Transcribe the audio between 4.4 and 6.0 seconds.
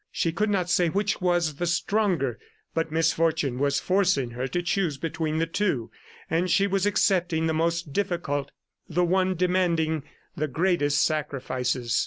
to choose between the two,